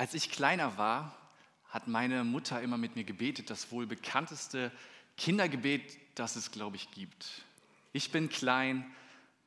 Als 0.00 0.14
ich 0.14 0.30
kleiner 0.30 0.78
war, 0.78 1.14
hat 1.68 1.86
meine 1.86 2.24
Mutter 2.24 2.62
immer 2.62 2.78
mit 2.78 2.96
mir 2.96 3.04
gebetet, 3.04 3.50
das 3.50 3.70
wohl 3.70 3.86
bekannteste 3.86 4.72
Kindergebet, 5.18 5.94
das 6.14 6.36
es, 6.36 6.52
glaube 6.52 6.76
ich, 6.76 6.90
gibt. 6.92 7.44
Ich 7.92 8.10
bin 8.10 8.30
klein, 8.30 8.90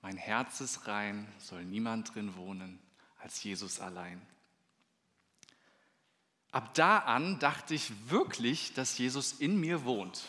mein 0.04 0.16
Herz 0.16 0.62
ist 0.62 0.88
rein, 0.88 1.28
soll 1.40 1.66
niemand 1.66 2.14
drin 2.14 2.36
wohnen 2.36 2.78
als 3.20 3.42
Jesus 3.42 3.80
allein. 3.80 4.22
Ab 6.52 6.76
da 6.76 7.00
an 7.00 7.40
dachte 7.40 7.74
ich 7.74 7.92
wirklich, 8.12 8.76
dass 8.76 9.00
Jesus 9.00 9.34
in 9.34 9.60
mir 9.60 9.86
wohnt, 9.86 10.22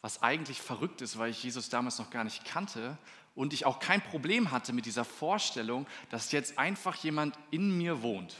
was 0.00 0.20
eigentlich 0.20 0.60
verrückt 0.60 1.00
ist, 1.00 1.16
weil 1.16 1.30
ich 1.30 1.44
Jesus 1.44 1.68
damals 1.68 2.00
noch 2.00 2.10
gar 2.10 2.24
nicht 2.24 2.44
kannte 2.44 2.98
und 3.36 3.52
ich 3.52 3.66
auch 3.66 3.78
kein 3.78 4.02
Problem 4.02 4.50
hatte 4.50 4.72
mit 4.72 4.84
dieser 4.84 5.04
Vorstellung, 5.04 5.86
dass 6.08 6.32
jetzt 6.32 6.58
einfach 6.58 6.96
jemand 6.96 7.38
in 7.52 7.78
mir 7.78 8.02
wohnt. 8.02 8.34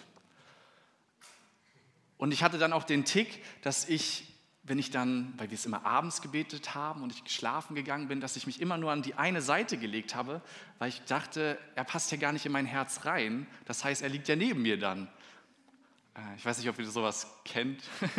Und 2.20 2.32
ich 2.32 2.42
hatte 2.42 2.58
dann 2.58 2.74
auch 2.74 2.84
den 2.84 3.06
Tick, 3.06 3.42
dass 3.62 3.88
ich, 3.88 4.26
wenn 4.62 4.78
ich 4.78 4.90
dann, 4.90 5.32
weil 5.38 5.50
wir 5.50 5.54
es 5.54 5.64
immer 5.64 5.86
abends 5.86 6.20
gebetet 6.20 6.74
haben 6.74 7.02
und 7.02 7.14
ich 7.14 7.24
geschlafen 7.24 7.74
gegangen 7.74 8.08
bin, 8.08 8.20
dass 8.20 8.36
ich 8.36 8.46
mich 8.46 8.60
immer 8.60 8.76
nur 8.76 8.92
an 8.92 9.00
die 9.00 9.14
eine 9.14 9.40
Seite 9.40 9.78
gelegt 9.78 10.14
habe, 10.14 10.42
weil 10.78 10.90
ich 10.90 11.00
dachte, 11.04 11.58
er 11.76 11.84
passt 11.84 12.12
ja 12.12 12.18
gar 12.18 12.32
nicht 12.32 12.44
in 12.44 12.52
mein 12.52 12.66
Herz 12.66 13.06
rein. 13.06 13.46
Das 13.64 13.84
heißt, 13.84 14.02
er 14.02 14.10
liegt 14.10 14.28
ja 14.28 14.36
neben 14.36 14.60
mir 14.60 14.78
dann. 14.78 15.08
Äh, 16.14 16.36
ich 16.36 16.44
weiß 16.44 16.58
nicht, 16.58 16.68
ob 16.68 16.78
ihr 16.78 16.90
sowas 16.90 17.26
kennt. 17.46 17.82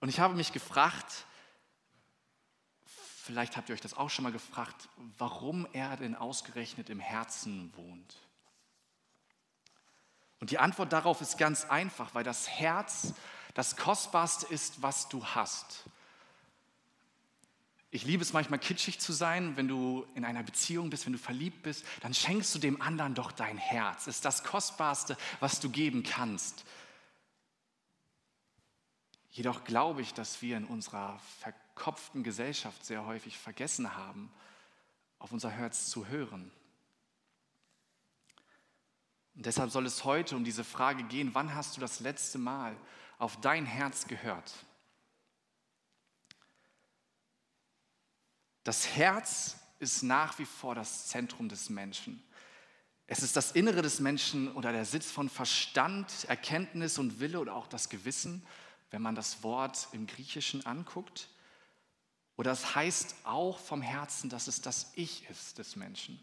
Und 0.00 0.08
ich 0.08 0.18
habe 0.18 0.34
mich 0.34 0.54
gefragt, 0.54 1.26
vielleicht 2.86 3.58
habt 3.58 3.68
ihr 3.68 3.74
euch 3.74 3.82
das 3.82 3.92
auch 3.92 4.08
schon 4.08 4.22
mal 4.22 4.32
gefragt, 4.32 4.88
warum 5.18 5.68
er 5.74 5.98
denn 5.98 6.14
ausgerechnet 6.14 6.88
im 6.88 7.00
Herzen 7.00 7.70
wohnt. 7.76 8.16
Und 10.42 10.50
die 10.50 10.58
Antwort 10.58 10.92
darauf 10.92 11.20
ist 11.20 11.38
ganz 11.38 11.66
einfach, 11.66 12.16
weil 12.16 12.24
das 12.24 12.48
Herz 12.48 13.14
das 13.54 13.76
Kostbarste 13.76 14.44
ist, 14.52 14.82
was 14.82 15.08
du 15.08 15.24
hast. 15.24 15.84
Ich 17.92 18.02
liebe 18.02 18.24
es 18.24 18.32
manchmal 18.32 18.58
kitschig 18.58 18.98
zu 18.98 19.12
sein, 19.12 19.56
wenn 19.56 19.68
du 19.68 20.04
in 20.16 20.24
einer 20.24 20.42
Beziehung 20.42 20.90
bist, 20.90 21.06
wenn 21.06 21.12
du 21.12 21.18
verliebt 21.20 21.62
bist, 21.62 21.84
dann 22.00 22.12
schenkst 22.12 22.52
du 22.56 22.58
dem 22.58 22.82
anderen 22.82 23.14
doch 23.14 23.30
dein 23.30 23.56
Herz. 23.56 24.08
Ist 24.08 24.24
das 24.24 24.42
Kostbarste, 24.42 25.16
was 25.38 25.60
du 25.60 25.70
geben 25.70 26.02
kannst. 26.02 26.64
Jedoch 29.30 29.62
glaube 29.62 30.02
ich, 30.02 30.12
dass 30.12 30.42
wir 30.42 30.56
in 30.56 30.64
unserer 30.64 31.20
verkopften 31.38 32.24
Gesellschaft 32.24 32.84
sehr 32.84 33.06
häufig 33.06 33.38
vergessen 33.38 33.94
haben, 33.94 34.28
auf 35.20 35.30
unser 35.30 35.50
Herz 35.50 35.88
zu 35.88 36.08
hören. 36.08 36.50
Und 39.34 39.46
deshalb 39.46 39.70
soll 39.70 39.86
es 39.86 40.04
heute 40.04 40.36
um 40.36 40.44
diese 40.44 40.64
Frage 40.64 41.04
gehen, 41.04 41.34
wann 41.34 41.54
hast 41.54 41.76
du 41.76 41.80
das 41.80 42.00
letzte 42.00 42.38
Mal 42.38 42.76
auf 43.18 43.40
dein 43.40 43.64
Herz 43.64 44.06
gehört? 44.06 44.52
Das 48.64 48.94
Herz 48.94 49.56
ist 49.78 50.02
nach 50.02 50.38
wie 50.38 50.44
vor 50.44 50.74
das 50.74 51.08
Zentrum 51.08 51.48
des 51.48 51.70
Menschen. 51.70 52.22
Es 53.06 53.22
ist 53.22 53.36
das 53.36 53.52
Innere 53.52 53.82
des 53.82 54.00
Menschen 54.00 54.52
oder 54.52 54.72
der 54.72 54.84
Sitz 54.84 55.10
von 55.10 55.28
Verstand, 55.28 56.24
Erkenntnis 56.28 56.98
und 56.98 57.20
Wille 57.20 57.40
oder 57.40 57.54
auch 57.56 57.66
das 57.66 57.88
Gewissen, 57.88 58.46
wenn 58.90 59.02
man 59.02 59.14
das 59.14 59.42
Wort 59.42 59.88
im 59.92 60.06
Griechischen 60.06 60.64
anguckt. 60.64 61.28
Oder 62.36 62.52
es 62.52 62.74
heißt 62.74 63.16
auch 63.24 63.58
vom 63.58 63.82
Herzen, 63.82 64.30
dass 64.30 64.46
es 64.46 64.62
das 64.62 64.92
Ich 64.94 65.28
ist 65.28 65.58
des 65.58 65.76
Menschen. 65.76 66.22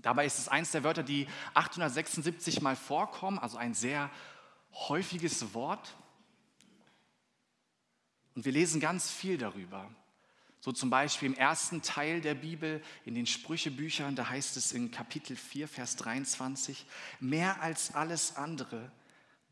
Dabei 0.00 0.26
ist 0.26 0.38
es 0.38 0.48
eines 0.48 0.70
der 0.70 0.84
Wörter, 0.84 1.02
die 1.02 1.28
876 1.54 2.60
Mal 2.62 2.76
vorkommen, 2.76 3.38
also 3.38 3.56
ein 3.56 3.74
sehr 3.74 4.10
häufiges 4.72 5.54
Wort. 5.54 5.94
Und 8.34 8.44
wir 8.44 8.52
lesen 8.52 8.80
ganz 8.80 9.10
viel 9.10 9.36
darüber. 9.36 9.90
So 10.60 10.70
zum 10.70 10.90
Beispiel 10.90 11.26
im 11.26 11.34
ersten 11.34 11.82
Teil 11.82 12.20
der 12.20 12.34
Bibel, 12.34 12.82
in 13.04 13.16
den 13.16 13.26
Sprüchebüchern, 13.26 14.14
da 14.14 14.28
heißt 14.28 14.56
es 14.56 14.70
in 14.70 14.92
Kapitel 14.92 15.36
4, 15.36 15.66
Vers 15.66 15.96
23, 15.96 16.86
mehr 17.18 17.60
als 17.60 17.94
alles 17.96 18.36
andere 18.36 18.92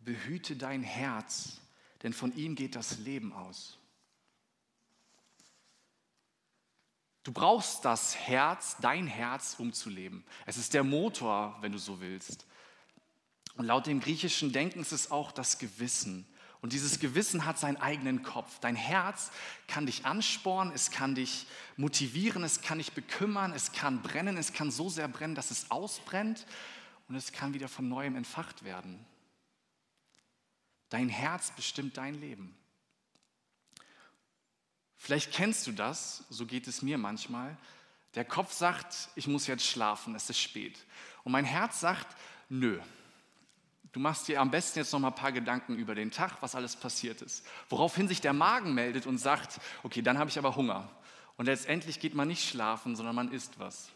behüte 0.04 0.54
dein 0.54 0.84
Herz, 0.84 1.60
denn 2.04 2.12
von 2.12 2.34
ihm 2.36 2.54
geht 2.54 2.76
das 2.76 2.98
Leben 2.98 3.32
aus. 3.32 3.79
Du 7.22 7.32
brauchst 7.32 7.84
das 7.84 8.16
Herz, 8.16 8.76
dein 8.80 9.06
Herz, 9.06 9.56
um 9.58 9.72
zu 9.72 9.90
leben. 9.90 10.24
Es 10.46 10.56
ist 10.56 10.72
der 10.72 10.84
Motor, 10.84 11.56
wenn 11.60 11.72
du 11.72 11.78
so 11.78 12.00
willst. 12.00 12.46
Und 13.56 13.66
laut 13.66 13.86
dem 13.86 14.00
griechischen 14.00 14.52
Denken 14.52 14.80
ist 14.80 14.92
es 14.92 15.10
auch 15.10 15.32
das 15.32 15.58
Gewissen. 15.58 16.26
Und 16.62 16.72
dieses 16.72 16.98
Gewissen 16.98 17.46
hat 17.46 17.58
seinen 17.58 17.78
eigenen 17.78 18.22
Kopf. 18.22 18.58
Dein 18.60 18.76
Herz 18.76 19.30
kann 19.66 19.86
dich 19.86 20.04
anspornen, 20.04 20.74
es 20.74 20.90
kann 20.90 21.14
dich 21.14 21.46
motivieren, 21.76 22.44
es 22.44 22.60
kann 22.60 22.78
dich 22.78 22.92
bekümmern, 22.92 23.52
es 23.52 23.72
kann 23.72 24.02
brennen, 24.02 24.36
es 24.36 24.52
kann 24.52 24.70
so 24.70 24.88
sehr 24.88 25.08
brennen, 25.08 25.34
dass 25.34 25.50
es 25.50 25.70
ausbrennt 25.70 26.46
und 27.08 27.16
es 27.16 27.32
kann 27.32 27.54
wieder 27.54 27.68
von 27.68 27.88
neuem 27.88 28.14
entfacht 28.16 28.62
werden. 28.62 29.04
Dein 30.90 31.08
Herz 31.08 31.50
bestimmt 31.52 31.96
dein 31.96 32.14
Leben. 32.14 32.59
Vielleicht 35.02 35.32
kennst 35.32 35.66
du 35.66 35.72
das, 35.72 36.24
so 36.28 36.44
geht 36.44 36.68
es 36.68 36.82
mir 36.82 36.98
manchmal. 36.98 37.56
Der 38.16 38.24
Kopf 38.26 38.52
sagt, 38.52 39.08
ich 39.14 39.26
muss 39.26 39.46
jetzt 39.46 39.64
schlafen, 39.64 40.14
es 40.14 40.28
ist 40.28 40.38
spät. 40.38 40.78
Und 41.24 41.32
mein 41.32 41.46
Herz 41.46 41.80
sagt, 41.80 42.18
nö. 42.50 42.78
Du 43.92 43.98
machst 43.98 44.28
dir 44.28 44.42
am 44.42 44.50
besten 44.50 44.78
jetzt 44.78 44.92
noch 44.92 45.00
mal 45.00 45.08
ein 45.08 45.14
paar 45.14 45.32
Gedanken 45.32 45.74
über 45.76 45.94
den 45.94 46.10
Tag, 46.10 46.42
was 46.42 46.54
alles 46.54 46.76
passiert 46.76 47.22
ist. 47.22 47.46
Woraufhin 47.70 48.08
sich 48.08 48.20
der 48.20 48.34
Magen 48.34 48.74
meldet 48.74 49.06
und 49.06 49.16
sagt, 49.16 49.58
okay, 49.82 50.02
dann 50.02 50.18
habe 50.18 50.28
ich 50.28 50.38
aber 50.38 50.54
Hunger. 50.54 50.86
Und 51.38 51.46
letztendlich 51.46 51.98
geht 51.98 52.14
man 52.14 52.28
nicht 52.28 52.46
schlafen, 52.46 52.94
sondern 52.94 53.16
man 53.16 53.32
isst 53.32 53.58
was. 53.58 53.88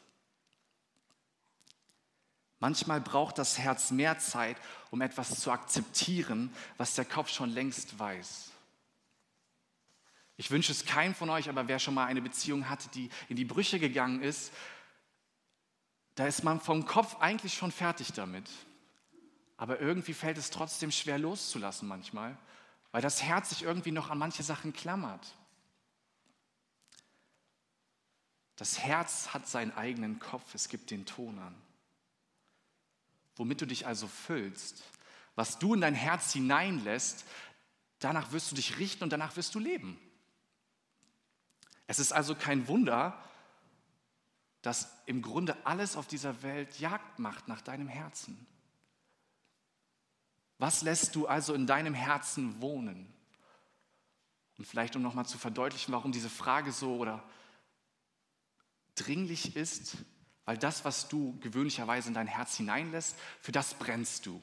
Manchmal 2.60 3.02
braucht 3.02 3.36
das 3.36 3.58
Herz 3.58 3.90
mehr 3.90 4.18
Zeit, 4.18 4.56
um 4.90 5.02
etwas 5.02 5.38
zu 5.38 5.50
akzeptieren, 5.52 6.50
was 6.78 6.94
der 6.94 7.04
Kopf 7.04 7.28
schon 7.28 7.50
längst 7.50 7.98
weiß. 7.98 8.53
Ich 10.36 10.50
wünsche 10.50 10.72
es 10.72 10.84
keinem 10.84 11.14
von 11.14 11.30
euch, 11.30 11.48
aber 11.48 11.68
wer 11.68 11.78
schon 11.78 11.94
mal 11.94 12.06
eine 12.06 12.22
Beziehung 12.22 12.68
hatte, 12.68 12.88
die 12.88 13.08
in 13.28 13.36
die 13.36 13.44
Brüche 13.44 13.78
gegangen 13.78 14.22
ist, 14.22 14.52
da 16.16 16.26
ist 16.26 16.44
man 16.44 16.60
vom 16.60 16.86
Kopf 16.86 17.16
eigentlich 17.20 17.54
schon 17.54 17.72
fertig 17.72 18.12
damit. 18.12 18.48
Aber 19.56 19.80
irgendwie 19.80 20.14
fällt 20.14 20.38
es 20.38 20.50
trotzdem 20.50 20.90
schwer 20.90 21.18
loszulassen 21.18 21.86
manchmal, 21.86 22.36
weil 22.90 23.02
das 23.02 23.22
Herz 23.22 23.50
sich 23.50 23.62
irgendwie 23.62 23.92
noch 23.92 24.10
an 24.10 24.18
manche 24.18 24.42
Sachen 24.42 24.72
klammert. 24.72 25.34
Das 28.56 28.78
Herz 28.78 29.34
hat 29.34 29.48
seinen 29.48 29.72
eigenen 29.72 30.18
Kopf, 30.18 30.54
es 30.54 30.68
gibt 30.68 30.90
den 30.90 31.06
Ton 31.06 31.38
an. 31.38 31.54
Womit 33.36 33.60
du 33.60 33.66
dich 33.66 33.86
also 33.86 34.06
füllst, 34.06 34.82
was 35.34 35.58
du 35.58 35.74
in 35.74 35.80
dein 35.80 35.94
Herz 35.94 36.32
hineinlässt, 36.32 37.24
danach 37.98 38.30
wirst 38.30 38.52
du 38.52 38.56
dich 38.56 38.78
richten 38.78 39.02
und 39.02 39.10
danach 39.10 39.36
wirst 39.36 39.54
du 39.56 39.58
leben. 39.58 39.98
Es 41.86 41.98
ist 41.98 42.12
also 42.12 42.34
kein 42.34 42.68
Wunder, 42.68 43.18
dass 44.62 44.90
im 45.06 45.20
Grunde 45.20 45.56
alles 45.66 45.96
auf 45.96 46.06
dieser 46.06 46.42
Welt 46.42 46.78
Jagd 46.78 47.18
macht 47.18 47.48
nach 47.48 47.60
deinem 47.60 47.88
Herzen. 47.88 48.46
Was 50.58 50.82
lässt 50.82 51.14
du 51.14 51.26
also 51.26 51.52
in 51.52 51.66
deinem 51.66 51.94
Herzen 51.94 52.60
wohnen? 52.62 53.12
Und 54.56 54.66
vielleicht, 54.66 54.96
um 54.96 55.02
nochmal 55.02 55.26
zu 55.26 55.36
verdeutlichen, 55.36 55.92
warum 55.92 56.12
diese 56.12 56.30
Frage 56.30 56.72
so 56.72 56.96
oder 56.96 57.22
dringlich 58.94 59.56
ist, 59.56 59.96
weil 60.44 60.56
das, 60.56 60.84
was 60.84 61.08
du 61.08 61.38
gewöhnlicherweise 61.40 62.08
in 62.08 62.14
dein 62.14 62.26
Herz 62.26 62.56
hineinlässt, 62.56 63.16
für 63.40 63.52
das 63.52 63.74
brennst 63.74 64.26
du. 64.26 64.40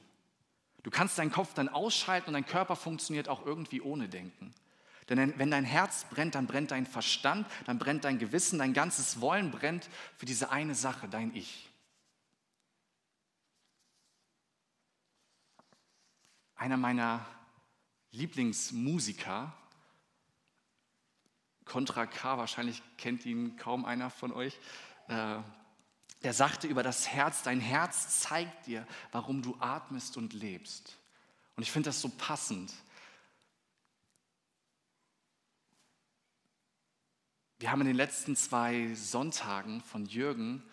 Du 0.82 0.90
kannst 0.90 1.18
deinen 1.18 1.32
Kopf 1.32 1.54
dann 1.54 1.68
ausschalten 1.68 2.28
und 2.28 2.34
dein 2.34 2.46
Körper 2.46 2.76
funktioniert 2.76 3.28
auch 3.28 3.46
irgendwie 3.46 3.80
ohne 3.80 4.08
Denken. 4.08 4.52
Denn 5.14 5.38
wenn 5.38 5.50
dein 5.50 5.64
Herz 5.66 6.06
brennt, 6.08 6.34
dann 6.34 6.46
brennt 6.46 6.70
dein 6.70 6.86
Verstand, 6.86 7.46
dann 7.66 7.78
brennt 7.78 8.04
dein 8.04 8.18
Gewissen, 8.18 8.58
dein 8.58 8.72
ganzes 8.72 9.20
Wollen 9.20 9.50
brennt 9.50 9.90
für 10.16 10.24
diese 10.24 10.50
eine 10.50 10.74
Sache, 10.74 11.06
dein 11.06 11.36
Ich. 11.36 11.68
Einer 16.54 16.78
meiner 16.78 17.26
Lieblingsmusiker, 18.12 19.52
Contra 21.66 22.06
K, 22.06 22.38
wahrscheinlich 22.38 22.82
kennt 22.96 23.26
ihn 23.26 23.56
kaum 23.58 23.84
einer 23.84 24.08
von 24.08 24.32
euch, 24.32 24.58
äh, 25.08 25.36
der 26.22 26.32
sagte 26.32 26.68
über 26.68 26.82
das 26.82 27.08
Herz, 27.08 27.42
dein 27.42 27.60
Herz 27.60 28.20
zeigt 28.20 28.66
dir, 28.66 28.86
warum 29.10 29.42
du 29.42 29.58
atmest 29.60 30.16
und 30.16 30.32
lebst. 30.32 30.96
Und 31.56 31.64
ich 31.64 31.70
finde 31.70 31.90
das 31.90 32.00
so 32.00 32.08
passend, 32.08 32.72
Wir 37.62 37.70
haben 37.70 37.82
in 37.82 37.86
den 37.86 37.96
letzten 37.96 38.34
zwei 38.34 38.92
Sonntagen 38.92 39.82
von 39.82 40.04
Jürgen 40.04 40.64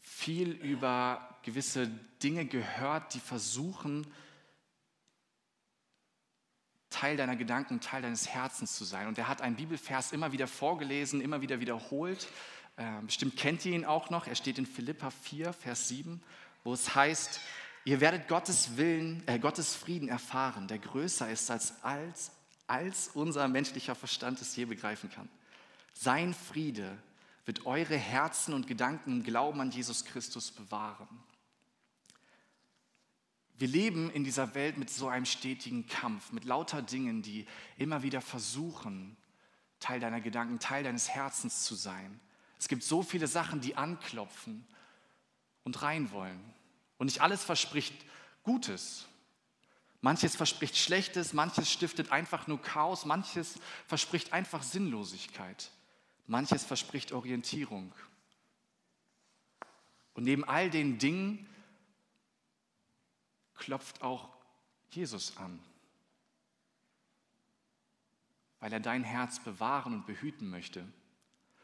viel 0.00 0.52
über 0.52 1.36
gewisse 1.42 1.88
Dinge 2.22 2.46
gehört, 2.46 3.12
die 3.12 3.20
versuchen, 3.20 4.06
Teil 6.88 7.18
deiner 7.18 7.36
Gedanken, 7.36 7.82
Teil 7.82 8.00
deines 8.00 8.26
Herzens 8.26 8.74
zu 8.74 8.86
sein. 8.86 9.06
Und 9.06 9.18
er 9.18 9.28
hat 9.28 9.42
einen 9.42 9.56
Bibelvers 9.56 10.12
immer 10.12 10.32
wieder 10.32 10.46
vorgelesen, 10.46 11.20
immer 11.20 11.42
wieder 11.42 11.60
wiederholt. 11.60 12.26
Ähm, 12.78 13.04
bestimmt 13.04 13.36
kennt 13.36 13.66
ihr 13.66 13.74
ihn 13.74 13.84
auch 13.84 14.08
noch. 14.08 14.26
Er 14.26 14.34
steht 14.34 14.56
in 14.56 14.64
Philippa 14.64 15.10
4, 15.10 15.52
Vers 15.52 15.88
7, 15.88 16.22
wo 16.64 16.72
es 16.72 16.94
heißt, 16.94 17.38
ihr 17.84 18.00
werdet 18.00 18.28
Gottes 18.28 18.78
Willen, 18.78 19.22
äh, 19.26 19.38
Gottes 19.38 19.74
Frieden 19.74 20.08
erfahren, 20.08 20.68
der 20.68 20.78
größer 20.78 21.30
ist 21.30 21.50
als, 21.50 21.84
als, 21.84 22.30
als 22.66 23.10
unser 23.12 23.46
menschlicher 23.46 23.94
Verstand 23.94 24.40
es 24.40 24.56
je 24.56 24.64
begreifen 24.64 25.10
kann. 25.10 25.28
Sein 25.98 26.34
Friede 26.34 26.98
wird 27.46 27.64
eure 27.64 27.96
Herzen 27.96 28.52
und 28.52 28.66
Gedanken 28.66 29.12
im 29.12 29.22
Glauben 29.22 29.60
an 29.62 29.70
Jesus 29.70 30.04
Christus 30.04 30.50
bewahren. 30.50 31.08
Wir 33.58 33.68
leben 33.68 34.10
in 34.10 34.22
dieser 34.22 34.54
Welt 34.54 34.76
mit 34.76 34.90
so 34.90 35.08
einem 35.08 35.24
stetigen 35.24 35.86
Kampf, 35.86 36.32
mit 36.32 36.44
lauter 36.44 36.82
Dingen, 36.82 37.22
die 37.22 37.46
immer 37.78 38.02
wieder 38.02 38.20
versuchen, 38.20 39.16
Teil 39.80 39.98
deiner 39.98 40.20
Gedanken, 40.20 40.58
Teil 40.58 40.84
deines 40.84 41.08
Herzens 41.08 41.64
zu 41.64 41.74
sein. 41.74 42.20
Es 42.58 42.68
gibt 42.68 42.82
so 42.82 43.02
viele 43.02 43.26
Sachen, 43.26 43.62
die 43.62 43.76
anklopfen 43.76 44.66
und 45.64 45.80
rein 45.80 46.10
wollen. 46.10 46.40
Und 46.98 47.06
nicht 47.06 47.22
alles 47.22 47.42
verspricht 47.42 47.94
Gutes. 48.42 49.06
Manches 50.02 50.36
verspricht 50.36 50.76
Schlechtes, 50.76 51.32
manches 51.32 51.72
stiftet 51.72 52.12
einfach 52.12 52.46
nur 52.46 52.60
Chaos, 52.60 53.06
manches 53.06 53.54
verspricht 53.86 54.34
einfach 54.34 54.62
Sinnlosigkeit, 54.62 55.70
manches 56.26 56.64
verspricht 56.64 57.12
Orientierung. 57.12 57.92
Und 60.14 60.24
neben 60.24 60.44
all 60.44 60.70
den 60.70 60.98
Dingen 60.98 61.46
klopft 63.54 64.02
auch 64.02 64.28
Jesus 64.90 65.36
an, 65.36 65.58
weil 68.60 68.72
er 68.72 68.80
dein 68.80 69.04
Herz 69.04 69.40
bewahren 69.40 69.92
und 69.92 70.06
behüten 70.06 70.48
möchte 70.48 70.86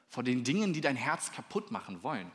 vor 0.08 0.22
den 0.22 0.44
Dingen, 0.44 0.74
die 0.74 0.82
dein 0.82 0.96
Herz 0.96 1.32
kaputt 1.32 1.70
machen 1.70 2.02
wollen. 2.02 2.30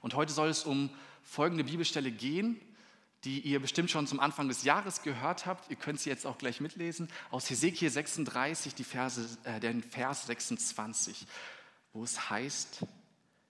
Und 0.00 0.14
heute 0.14 0.32
soll 0.32 0.48
es 0.48 0.64
um 0.64 0.88
folgende 1.22 1.64
Bibelstelle 1.64 2.10
gehen, 2.10 2.58
die 3.24 3.40
ihr 3.40 3.60
bestimmt 3.60 3.90
schon 3.90 4.06
zum 4.06 4.20
Anfang 4.20 4.48
des 4.48 4.64
Jahres 4.64 5.02
gehört 5.02 5.46
habt. 5.46 5.70
Ihr 5.70 5.76
könnt 5.76 6.00
sie 6.00 6.08
jetzt 6.08 6.26
auch 6.26 6.38
gleich 6.38 6.60
mitlesen. 6.60 7.08
Aus 7.30 7.50
Hesekiel 7.50 7.90
36, 7.90 8.74
die 8.74 8.84
Verse, 8.84 9.38
äh, 9.44 9.60
den 9.60 9.82
Vers 9.82 10.26
26, 10.26 11.26
wo 11.92 12.02
es 12.02 12.30
heißt, 12.30 12.86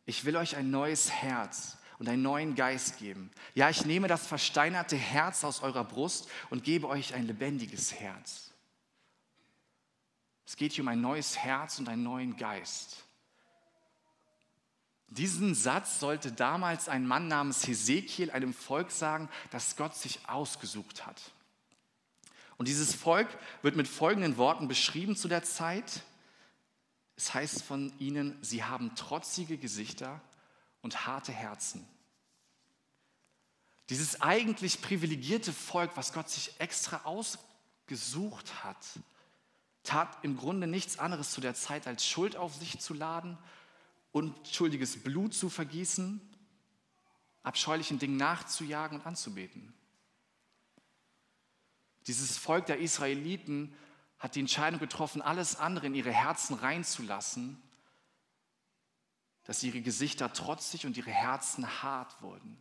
ich 0.07 0.25
will 0.25 0.37
euch 0.37 0.57
ein 0.57 0.71
neues 0.71 1.11
Herz 1.11 1.77
und 2.01 2.09
einen 2.09 2.23
neuen 2.23 2.55
Geist 2.57 2.99
geben. 2.99 3.31
Ja, 3.55 3.71
ich 3.71 3.85
nehme 3.85 4.09
das 4.09 4.27
versteinerte 4.27 4.97
Herz 4.97 5.45
aus 5.45 5.63
eurer 5.63 5.85
Brust 5.85 6.29
und 6.49 6.65
gebe 6.65 6.89
euch 6.89 7.15
ein 7.15 7.27
lebendiges 7.27 7.95
Herz. 7.95 8.51
Es 10.47 10.57
geht 10.57 10.73
hier 10.73 10.83
um 10.83 10.89
ein 10.89 11.01
neues 11.01 11.39
Herz 11.39 11.79
und 11.79 11.89
einen 11.89 12.03
neuen 12.03 12.37
Geist. 12.37 13.05
Diesen 15.11 15.57
Satz 15.57 15.99
sollte 15.99 16.31
damals 16.31 16.89
ein 16.89 17.05
Mann 17.05 17.27
namens 17.27 17.67
Hesekiel 17.67 18.31
einem 18.31 18.55
Volk 18.55 18.93
sagen, 18.93 19.29
das 19.51 19.75
Gott 19.75 19.97
sich 19.97 20.21
ausgesucht 20.29 21.05
hat. 21.05 21.21
Und 22.57 22.69
dieses 22.69 22.95
Volk 22.95 23.27
wird 23.63 23.75
mit 23.75 23.89
folgenden 23.89 24.37
Worten 24.37 24.69
beschrieben 24.69 25.17
zu 25.17 25.27
der 25.27 25.43
Zeit. 25.43 26.05
Es 27.17 27.35
heißt 27.35 27.65
von 27.65 27.93
ihnen, 27.99 28.39
sie 28.41 28.63
haben 28.63 28.95
trotzige 28.95 29.59
Gesichter 29.59 30.21
und 30.81 31.07
harte 31.07 31.33
Herzen. 31.33 31.85
Dieses 33.89 34.21
eigentlich 34.21 34.81
privilegierte 34.81 35.53
Volk, 35.53 35.91
was 35.97 36.13
Gott 36.13 36.31
sich 36.31 36.61
extra 36.61 37.01
ausgesucht 37.05 38.63
hat, 38.63 38.77
tat 39.83 40.19
im 40.23 40.37
Grunde 40.37 40.69
nichts 40.69 41.01
anderes 41.01 41.33
zu 41.33 41.41
der 41.41 41.55
Zeit, 41.55 41.89
als 41.89 42.07
Schuld 42.07 42.37
auf 42.37 42.55
sich 42.55 42.79
zu 42.79 42.95
laden 42.95 43.37
unschuldiges 44.13 45.03
Blut 45.03 45.35
zu 45.35 45.49
vergießen, 45.49 46.21
abscheulichen 47.43 47.99
Dingen 47.99 48.17
nachzujagen 48.17 49.01
und 49.01 49.07
anzubeten. 49.07 49.73
Dieses 52.07 52.37
Volk 52.37 52.67
der 52.67 52.79
Israeliten 52.79 53.75
hat 54.19 54.35
die 54.35 54.41
Entscheidung 54.41 54.81
getroffen, 54.81 55.23
alles 55.23 55.57
andere 55.57 55.87
in 55.87 55.95
ihre 55.95 56.13
Herzen 56.13 56.55
reinzulassen, 56.55 57.61
dass 59.45 59.63
ihre 59.63 59.81
Gesichter 59.81 60.33
trotzig 60.33 60.87
und 60.87 60.97
ihre 60.97 61.11
Herzen 61.11 61.83
hart 61.83 62.21
wurden. 62.23 62.61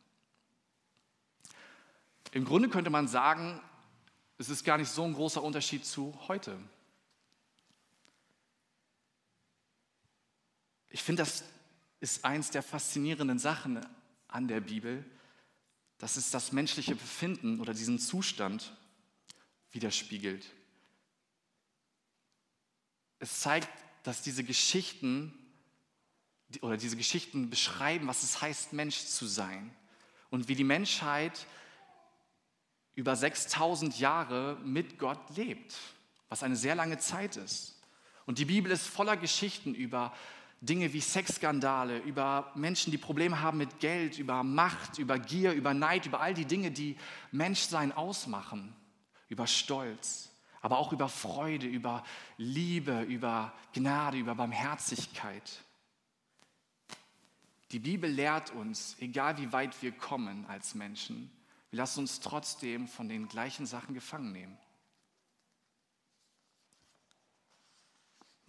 Im 2.31 2.45
Grunde 2.45 2.69
könnte 2.69 2.89
man 2.89 3.07
sagen, 3.07 3.59
es 4.37 4.49
ist 4.49 4.63
gar 4.63 4.77
nicht 4.77 4.89
so 4.89 5.03
ein 5.03 5.13
großer 5.13 5.43
Unterschied 5.43 5.85
zu 5.85 6.17
heute. 6.27 6.57
Ich 10.89 11.03
finde, 11.03 11.23
das 11.23 11.43
ist 11.99 12.25
eins 12.25 12.49
der 12.51 12.63
faszinierenden 12.63 13.39
Sachen 13.39 13.85
an 14.27 14.47
der 14.47 14.61
Bibel, 14.61 15.05
dass 15.97 16.15
es 16.15 16.31
das 16.31 16.51
menschliche 16.51 16.95
Befinden 16.95 17.59
oder 17.59 17.73
diesen 17.73 17.99
Zustand 17.99 18.75
widerspiegelt. 19.71 20.45
Es 23.19 23.41
zeigt, 23.41 23.69
dass 24.03 24.21
diese 24.21 24.43
Geschichten 24.43 25.33
oder 26.61 26.77
diese 26.77 26.97
Geschichten 26.97 27.49
beschreiben, 27.49 28.07
was 28.07 28.23
es 28.23 28.41
heißt, 28.41 28.73
Mensch 28.73 29.05
zu 29.05 29.27
sein 29.27 29.75
und 30.29 30.47
wie 30.47 30.55
die 30.55 30.63
Menschheit 30.63 31.45
über 32.95 33.15
6000 33.15 33.99
Jahre 33.99 34.57
mit 34.63 34.97
Gott 34.97 35.35
lebt, 35.35 35.75
was 36.27 36.43
eine 36.43 36.55
sehr 36.55 36.75
lange 36.75 36.97
Zeit 36.97 37.35
ist. 37.35 37.81
Und 38.25 38.39
die 38.39 38.45
Bibel 38.45 38.71
ist 38.71 38.87
voller 38.87 39.17
Geschichten 39.17 39.75
über 39.75 40.15
Dinge 40.61 40.91
wie 40.91 40.99
Sexskandale, 40.99 41.99
über 41.99 42.51
Menschen, 42.55 42.91
die 42.91 42.97
Probleme 42.97 43.41
haben 43.41 43.57
mit 43.57 43.79
Geld, 43.79 44.19
über 44.19 44.43
Macht, 44.43 44.97
über 44.97 45.17
Gier, 45.17 45.53
über 45.53 45.73
Neid, 45.73 46.05
über 46.05 46.19
all 46.19 46.33
die 46.33 46.45
Dinge, 46.45 46.71
die 46.71 46.97
Menschsein 47.31 47.93
ausmachen, 47.93 48.75
über 49.29 49.47
Stolz, 49.47 50.29
aber 50.61 50.77
auch 50.77 50.91
über 50.91 51.07
Freude, 51.07 51.65
über 51.65 52.03
Liebe, 52.37 53.03
über 53.03 53.53
Gnade, 53.73 54.17
über 54.17 54.35
Barmherzigkeit. 54.35 55.63
Die 57.71 57.79
Bibel 57.79 58.09
lehrt 58.09 58.51
uns, 58.51 58.97
egal 58.99 59.37
wie 59.37 59.53
weit 59.53 59.81
wir 59.81 59.91
kommen 59.93 60.45
als 60.47 60.75
Menschen, 60.75 61.31
wir 61.69 61.77
lassen 61.77 62.01
uns 62.01 62.19
trotzdem 62.19 62.87
von 62.87 63.07
den 63.07 63.27
gleichen 63.27 63.65
Sachen 63.65 63.93
gefangen 63.93 64.31
nehmen. 64.31 64.57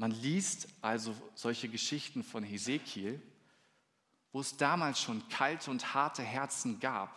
Man 0.01 0.13
liest 0.13 0.67
also 0.81 1.15
solche 1.35 1.69
Geschichten 1.69 2.25
von 2.25 2.43
Hesekiel, 2.43 3.21
wo 4.33 4.41
es 4.41 4.57
damals 4.57 4.99
schon 4.99 5.29
kalte 5.29 5.71
und 5.71 5.93
harte 5.93 6.23
Herzen 6.23 6.81
gab 6.81 7.15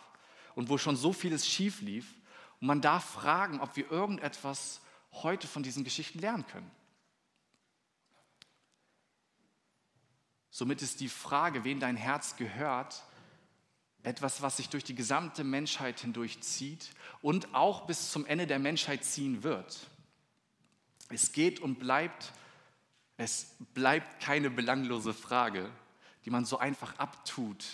und 0.54 0.68
wo 0.68 0.76
schon 0.76 0.94
so 0.94 1.14
vieles 1.14 1.48
schief 1.48 1.80
lief. 1.80 2.12
Und 2.60 2.66
man 2.66 2.82
darf 2.82 3.02
fragen, 3.02 3.60
ob 3.60 3.74
wir 3.76 3.90
irgendetwas 3.90 4.82
heute 5.12 5.46
von 5.46 5.62
diesen 5.62 5.82
Geschichten 5.82 6.18
lernen 6.18 6.46
können. 6.46 6.70
Somit 10.50 10.82
ist 10.82 11.00
die 11.00 11.08
Frage, 11.08 11.64
wen 11.64 11.80
dein 11.80 11.96
Herz 11.96 12.36
gehört, 12.36 13.02
etwas, 14.02 14.42
was 14.42 14.58
sich 14.58 14.68
durch 14.68 14.84
die 14.84 14.94
gesamte 14.94 15.42
Menschheit 15.42 16.00
hindurchzieht 16.00 16.90
und 17.22 17.54
auch 17.54 17.86
bis 17.86 18.10
zum 18.10 18.26
Ende 18.26 18.46
der 18.46 18.58
Menschheit 18.58 19.06
ziehen 19.06 19.42
wird. 19.42 19.88
Es 21.08 21.32
geht 21.32 21.60
und 21.60 21.78
bleibt 21.78 22.34
es 23.16 23.56
bleibt 23.74 24.20
keine 24.20 24.50
belanglose 24.50 25.14
Frage, 25.14 25.70
die 26.24 26.30
man 26.30 26.44
so 26.44 26.58
einfach 26.58 26.98
abtut. 26.98 27.64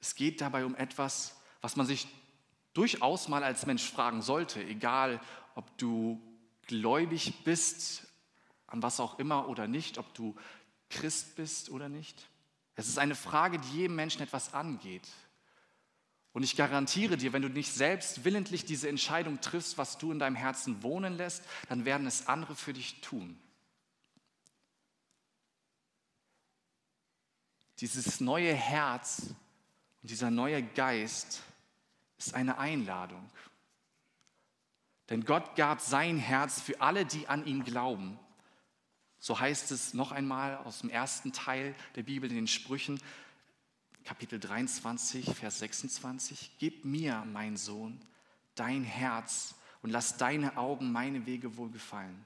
Es 0.00 0.14
geht 0.14 0.40
dabei 0.40 0.64
um 0.64 0.74
etwas, 0.74 1.36
was 1.60 1.76
man 1.76 1.86
sich 1.86 2.08
durchaus 2.72 3.28
mal 3.28 3.44
als 3.44 3.66
Mensch 3.66 3.84
fragen 3.84 4.20
sollte, 4.20 4.62
egal 4.62 5.20
ob 5.54 5.78
du 5.78 6.20
gläubig 6.66 7.44
bist, 7.44 8.06
an 8.66 8.82
was 8.82 8.98
auch 9.00 9.18
immer 9.18 9.48
oder 9.48 9.68
nicht, 9.68 9.98
ob 9.98 10.12
du 10.14 10.34
Christ 10.90 11.36
bist 11.36 11.70
oder 11.70 11.88
nicht. 11.88 12.28
Es 12.74 12.88
ist 12.88 12.98
eine 12.98 13.14
Frage, 13.14 13.58
die 13.60 13.78
jedem 13.78 13.96
Menschen 13.96 14.22
etwas 14.22 14.52
angeht. 14.52 15.08
Und 16.32 16.42
ich 16.42 16.56
garantiere 16.56 17.16
dir, 17.16 17.32
wenn 17.32 17.42
du 17.42 17.48
nicht 17.48 17.72
selbst 17.72 18.24
willentlich 18.24 18.64
diese 18.64 18.88
Entscheidung 18.88 19.40
triffst, 19.40 19.78
was 19.78 19.98
du 19.98 20.10
in 20.10 20.18
deinem 20.18 20.34
Herzen 20.34 20.82
wohnen 20.82 21.16
lässt, 21.16 21.44
dann 21.68 21.84
werden 21.84 22.08
es 22.08 22.26
andere 22.26 22.56
für 22.56 22.72
dich 22.72 23.00
tun. 23.00 23.38
Dieses 27.80 28.20
neue 28.20 28.54
Herz 28.54 29.34
und 30.02 30.10
dieser 30.10 30.30
neue 30.30 30.62
Geist 30.62 31.42
ist 32.18 32.34
eine 32.34 32.58
Einladung. 32.58 33.30
Denn 35.10 35.24
Gott 35.24 35.56
gab 35.56 35.80
sein 35.80 36.16
Herz 36.16 36.60
für 36.60 36.80
alle, 36.80 37.04
die 37.04 37.28
an 37.28 37.44
ihn 37.46 37.64
glauben. 37.64 38.18
So 39.18 39.38
heißt 39.38 39.70
es 39.70 39.94
noch 39.94 40.12
einmal 40.12 40.56
aus 40.58 40.80
dem 40.80 40.90
ersten 40.90 41.32
Teil 41.32 41.74
der 41.96 42.02
Bibel 42.02 42.30
in 42.30 42.36
den 42.36 42.46
Sprüchen. 42.46 43.00
Kapitel 44.04 44.38
23, 44.38 45.34
Vers 45.34 45.58
26, 45.60 46.52
Gib 46.58 46.84
mir, 46.84 47.24
mein 47.24 47.56
Sohn, 47.56 48.00
dein 48.54 48.84
Herz 48.84 49.54
und 49.82 49.90
lass 49.90 50.16
deine 50.16 50.56
Augen 50.56 50.92
meine 50.92 51.26
Wege 51.26 51.56
wohl 51.56 51.70
gefallen. 51.70 52.24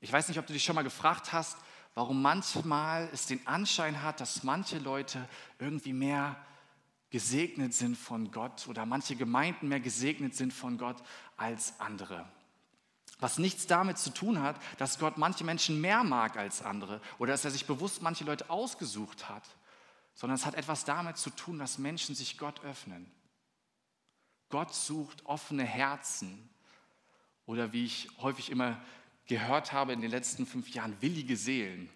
Ich 0.00 0.12
weiß 0.12 0.28
nicht, 0.28 0.38
ob 0.38 0.46
du 0.46 0.52
dich 0.52 0.64
schon 0.64 0.74
mal 0.74 0.82
gefragt 0.82 1.32
hast, 1.32 1.56
warum 1.96 2.20
manchmal 2.20 3.08
es 3.14 3.24
den 3.24 3.44
Anschein 3.46 4.02
hat, 4.02 4.20
dass 4.20 4.42
manche 4.42 4.78
Leute 4.78 5.26
irgendwie 5.58 5.94
mehr 5.94 6.36
gesegnet 7.08 7.72
sind 7.72 7.96
von 7.96 8.30
Gott 8.30 8.68
oder 8.68 8.84
manche 8.84 9.16
Gemeinden 9.16 9.68
mehr 9.68 9.80
gesegnet 9.80 10.34
sind 10.36 10.52
von 10.52 10.76
Gott 10.76 11.02
als 11.38 11.80
andere. 11.80 12.28
Was 13.18 13.38
nichts 13.38 13.66
damit 13.66 13.96
zu 13.96 14.10
tun 14.10 14.42
hat, 14.42 14.60
dass 14.76 14.98
Gott 14.98 15.16
manche 15.16 15.42
Menschen 15.42 15.80
mehr 15.80 16.04
mag 16.04 16.36
als 16.36 16.60
andere 16.60 17.00
oder 17.16 17.32
dass 17.32 17.46
er 17.46 17.50
sich 17.50 17.66
bewusst 17.66 18.02
manche 18.02 18.24
Leute 18.24 18.50
ausgesucht 18.50 19.30
hat, 19.30 19.44
sondern 20.14 20.36
es 20.36 20.44
hat 20.44 20.54
etwas 20.54 20.84
damit 20.84 21.16
zu 21.16 21.30
tun, 21.30 21.58
dass 21.58 21.78
Menschen 21.78 22.14
sich 22.14 22.36
Gott 22.36 22.62
öffnen. 22.62 23.10
Gott 24.50 24.74
sucht 24.74 25.24
offene 25.24 25.64
Herzen 25.64 26.50
oder 27.46 27.72
wie 27.72 27.86
ich 27.86 28.10
häufig 28.18 28.50
immer 28.50 28.76
gehört 29.26 29.72
habe 29.72 29.92
in 29.92 30.00
den 30.00 30.10
letzten 30.10 30.46
fünf 30.46 30.68
Jahren, 30.70 31.00
willige 31.00 31.36
Seelen, 31.36 31.90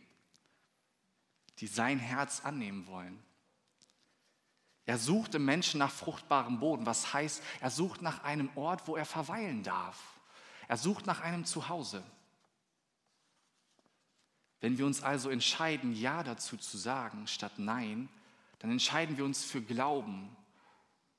die 1.58 1.66
sein 1.66 1.98
Herz 1.98 2.40
annehmen 2.44 2.86
wollen. 2.86 3.18
Er 4.86 4.98
sucht 4.98 5.34
im 5.34 5.44
Menschen 5.44 5.78
nach 5.78 5.92
fruchtbarem 5.92 6.58
Boden, 6.58 6.86
was 6.86 7.12
heißt, 7.12 7.42
er 7.60 7.70
sucht 7.70 8.02
nach 8.02 8.24
einem 8.24 8.50
Ort, 8.56 8.88
wo 8.88 8.96
er 8.96 9.04
verweilen 9.04 9.62
darf. 9.62 10.18
Er 10.66 10.76
sucht 10.76 11.06
nach 11.06 11.20
einem 11.20 11.44
Zuhause. 11.44 12.02
Wenn 14.60 14.78
wir 14.78 14.86
uns 14.86 15.02
also 15.02 15.30
entscheiden, 15.30 15.94
Ja 15.94 16.22
dazu 16.22 16.56
zu 16.56 16.76
sagen 16.76 17.26
statt 17.26 17.52
Nein, 17.58 18.08
dann 18.58 18.70
entscheiden 18.70 19.16
wir 19.16 19.24
uns 19.24 19.44
für 19.44 19.62
Glauben 19.62 20.36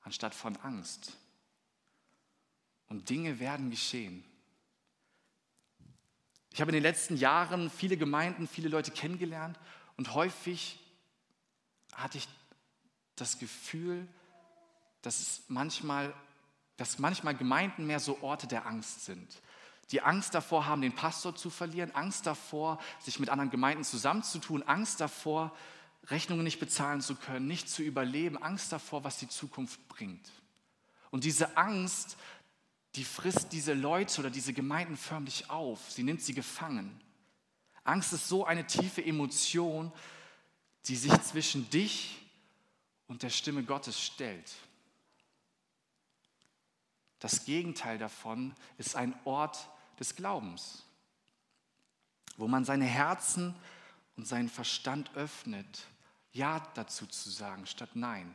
anstatt 0.02 0.34
von 0.34 0.56
Angst. 0.58 1.16
Und 2.88 3.08
Dinge 3.08 3.40
werden 3.40 3.70
geschehen. 3.70 4.24
Ich 6.52 6.60
habe 6.60 6.70
in 6.70 6.74
den 6.74 6.82
letzten 6.82 7.16
Jahren 7.16 7.70
viele 7.70 7.96
Gemeinden, 7.96 8.46
viele 8.46 8.68
Leute 8.68 8.90
kennengelernt 8.90 9.58
und 9.96 10.14
häufig 10.14 10.78
hatte 11.94 12.18
ich 12.18 12.28
das 13.16 13.38
Gefühl, 13.38 14.06
dass 15.00 15.42
manchmal, 15.48 16.12
dass 16.76 16.98
manchmal 16.98 17.34
Gemeinden 17.34 17.86
mehr 17.86 18.00
so 18.00 18.22
Orte 18.22 18.46
der 18.46 18.66
Angst 18.66 19.04
sind. 19.04 19.40
Die 19.90 20.02
Angst 20.02 20.34
davor 20.34 20.66
haben, 20.66 20.82
den 20.82 20.94
Pastor 20.94 21.34
zu 21.34 21.50
verlieren, 21.50 21.94
Angst 21.94 22.26
davor, 22.26 22.78
sich 23.00 23.18
mit 23.18 23.28
anderen 23.30 23.50
Gemeinden 23.50 23.84
zusammenzutun, 23.84 24.62
Angst 24.62 25.00
davor, 25.00 25.54
Rechnungen 26.08 26.44
nicht 26.44 26.60
bezahlen 26.60 27.00
zu 27.00 27.14
können, 27.14 27.46
nicht 27.46 27.68
zu 27.68 27.82
überleben, 27.82 28.42
Angst 28.42 28.72
davor, 28.72 29.04
was 29.04 29.18
die 29.18 29.28
Zukunft 29.28 29.86
bringt. 29.88 30.30
Und 31.10 31.24
diese 31.24 31.56
Angst, 31.56 32.16
die 32.94 33.04
frisst 33.04 33.52
diese 33.52 33.72
Leute 33.72 34.20
oder 34.20 34.30
diese 34.30 34.52
Gemeinden 34.52 34.96
förmlich 34.96 35.48
auf. 35.48 35.90
Sie 35.90 36.02
nimmt 36.02 36.22
sie 36.22 36.34
gefangen. 36.34 37.00
Angst 37.84 38.12
ist 38.12 38.28
so 38.28 38.44
eine 38.44 38.66
tiefe 38.66 39.04
Emotion, 39.04 39.92
die 40.86 40.96
sich 40.96 41.12
zwischen 41.22 41.68
dich 41.70 42.20
und 43.06 43.22
der 43.22 43.30
Stimme 43.30 43.62
Gottes 43.62 44.00
stellt. 44.00 44.52
Das 47.18 47.44
Gegenteil 47.44 47.98
davon 47.98 48.54
ist 48.78 48.96
ein 48.96 49.14
Ort 49.24 49.68
des 49.98 50.16
Glaubens, 50.16 50.82
wo 52.36 52.48
man 52.48 52.64
seine 52.64 52.84
Herzen 52.84 53.54
und 54.16 54.26
seinen 54.26 54.48
Verstand 54.48 55.14
öffnet, 55.14 55.86
Ja 56.32 56.60
dazu 56.74 57.06
zu 57.06 57.30
sagen 57.30 57.66
statt 57.66 57.90
Nein. 57.94 58.34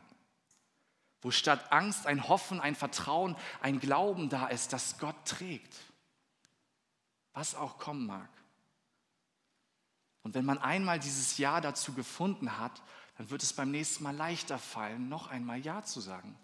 Wo 1.20 1.30
statt 1.30 1.72
Angst 1.72 2.06
ein 2.06 2.28
Hoffen, 2.28 2.60
ein 2.60 2.74
Vertrauen, 2.74 3.36
ein 3.60 3.80
Glauben 3.80 4.28
da 4.28 4.46
ist, 4.46 4.72
dass 4.72 4.98
Gott 4.98 5.16
trägt, 5.24 5.76
was 7.32 7.54
auch 7.54 7.78
kommen 7.78 8.06
mag. 8.06 8.28
Und 10.22 10.34
wenn 10.34 10.44
man 10.44 10.58
einmal 10.58 10.98
dieses 10.98 11.38
Ja 11.38 11.60
dazu 11.60 11.92
gefunden 11.94 12.58
hat, 12.58 12.82
dann 13.16 13.30
wird 13.30 13.42
es 13.42 13.52
beim 13.52 13.70
nächsten 13.70 14.04
Mal 14.04 14.14
leichter 14.14 14.58
fallen, 14.58 15.08
noch 15.08 15.28
einmal 15.28 15.58
Ja 15.58 15.82
zu 15.82 16.00
sagen. 16.00 16.38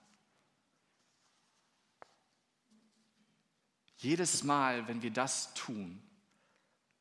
Jedes 3.99 4.43
Mal, 4.43 4.89
wenn 4.89 5.03
wir 5.03 5.13
das 5.13 5.55
tun, 5.55 6.03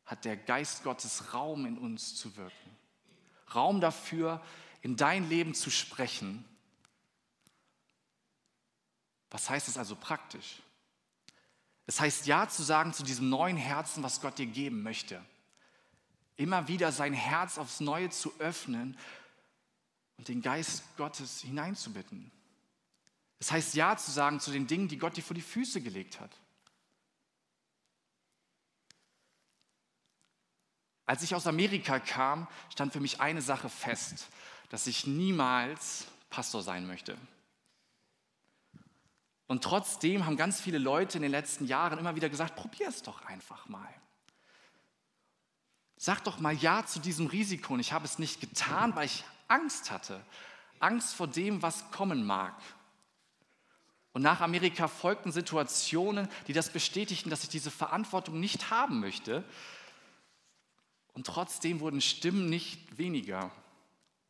hat 0.06 0.26
der 0.26 0.38
Geist 0.38 0.84
Gottes 0.84 1.34
Raum 1.34 1.66
in 1.66 1.78
uns 1.78 2.16
zu 2.16 2.36
wirken. 2.36 2.78
Raum 3.54 3.82
dafür, 3.82 4.42
in 4.82 4.96
dein 4.96 5.28
Leben 5.28 5.54
zu 5.54 5.70
sprechen. 5.70 6.46
Was 9.34 9.50
heißt 9.50 9.68
es 9.68 9.78
also 9.78 9.96
praktisch? 9.96 10.62
Es 11.88 12.00
heißt 12.00 12.28
Ja 12.28 12.48
zu 12.48 12.62
sagen 12.62 12.94
zu 12.94 13.04
diesem 13.04 13.30
neuen 13.30 13.58
Herzen, 13.58 14.04
was 14.04 14.22
Gott 14.22 14.38
dir 14.38 14.46
geben 14.46 14.84
möchte. 14.84 15.26
Immer 16.38 16.68
wieder 16.68 16.92
sein 16.92 17.14
Herz 17.14 17.58
aufs 17.58 17.80
Neue 17.80 18.12
zu 18.12 18.32
öffnen 18.40 18.96
und 20.18 20.28
den 20.28 20.44
Geist 20.44 20.84
Gottes 20.98 21.42
hineinzubitten. 21.42 22.32
Es 23.40 23.52
heißt 23.52 23.74
Ja 23.74 23.98
zu 23.98 24.12
sagen 24.12 24.40
zu 24.40 24.52
den 24.52 24.68
Dingen, 24.68 24.88
die 24.88 25.00
Gott 25.00 25.18
dir 25.18 25.24
vor 25.24 25.36
die 25.36 25.42
Füße 25.42 25.82
gelegt 25.82 26.20
hat. 26.20 26.32
Als 31.06 31.24
ich 31.24 31.34
aus 31.34 31.48
Amerika 31.48 32.00
kam, 32.00 32.48
stand 32.70 32.94
für 32.94 33.00
mich 33.00 33.20
eine 33.20 33.42
Sache 33.42 33.68
fest, 33.68 34.28
dass 34.70 34.86
ich 34.86 35.08
niemals 35.08 36.06
Pastor 36.30 36.62
sein 36.62 36.86
möchte. 36.86 37.18
Und 39.48 39.64
trotzdem 39.64 40.26
haben 40.26 40.38
ganz 40.38 40.62
viele 40.62 40.78
Leute 40.78 41.18
in 41.18 41.22
den 41.22 41.32
letzten 41.32 41.66
Jahren 41.66 42.00
immer 42.00 42.16
wieder 42.16 42.30
gesagt, 42.30 42.56
probier 42.56 42.88
es 42.88 43.02
doch 43.02 43.26
einfach 43.26 43.68
mal. 43.68 43.94
Sag 45.98 46.24
doch 46.24 46.40
mal 46.40 46.54
Ja 46.54 46.86
zu 46.86 47.00
diesem 47.00 47.28
Risiko. 47.28 47.74
Und 47.74 47.80
ich 47.80 47.94
habe 47.94 48.06
es 48.06 48.20
nicht 48.20 48.42
getan, 48.42 48.96
weil 48.96 49.06
ich 49.06 49.24
Angst 49.48 49.92
hatte. 49.92 50.24
Angst 50.80 51.16
vor 51.16 51.28
dem, 51.28 51.62
was 51.62 51.92
kommen 51.92 52.26
mag. 52.26 52.56
Und 54.14 54.22
nach 54.22 54.42
Amerika 54.42 54.88
folgten 54.88 55.32
Situationen, 55.32 56.28
die 56.48 56.54
das 56.54 56.70
bestätigten, 56.70 57.30
dass 57.30 57.44
ich 57.44 57.50
diese 57.50 57.72
Verantwortung 57.72 58.40
nicht 58.40 58.70
haben 58.70 59.00
möchte. 59.00 59.44
Und 61.14 61.26
trotzdem 61.26 61.80
wurden 61.80 62.02
Stimmen 62.02 62.50
nicht 62.50 62.98
weniger. 62.98 63.52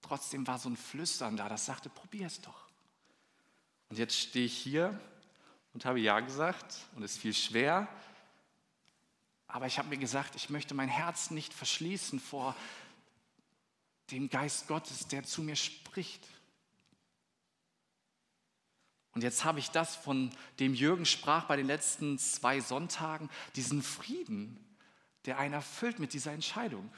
Trotzdem 0.02 0.48
war 0.48 0.60
so 0.60 0.70
ein 0.70 0.78
Flüstern 0.78 1.38
da, 1.38 1.50
das 1.50 1.66
sagte, 1.66 1.90
probier 1.90 2.28
es 2.28 2.42
doch. 2.42 2.68
Und 3.94 4.00
jetzt 4.00 4.18
stehe 4.18 4.48
ich 4.48 4.58
hier 4.58 5.00
und 5.76 5.86
habe 5.86 6.00
Ja 6.00 6.20
gesagt 6.20 6.80
und 6.96 7.04
es 7.04 7.16
fiel 7.16 7.32
schwer. 7.32 7.88
Aber 9.46 9.68
ich 9.68 9.78
habe 9.78 9.88
mir 9.90 10.00
gesagt, 10.00 10.34
ich 10.36 10.50
möchte 10.50 10.74
mein 10.74 10.90
Herz 10.90 11.30
nicht 11.30 11.54
verschließen 11.54 12.20
vor 12.20 12.56
dem 14.10 14.32
Geist 14.32 14.68
Gottes, 14.68 15.08
der 15.10 15.22
zu 15.22 15.44
mir 15.44 15.56
spricht. 15.56 16.28
Und 19.12 19.22
jetzt 19.22 19.46
habe 19.46 19.60
ich 19.60 19.70
das, 19.70 19.96
von 19.96 20.32
dem 20.58 20.74
Jürgen 20.74 21.06
sprach 21.06 21.46
bei 21.46 21.56
den 21.56 21.68
letzten 21.68 22.18
zwei 22.18 22.62
Sonntagen, 22.62 23.30
diesen 23.56 23.84
Frieden, 23.84 24.58
der 25.26 25.38
einen 25.38 25.54
erfüllt 25.54 26.00
mit 26.00 26.14
dieser 26.14 26.32
Entscheidung. 26.32 26.92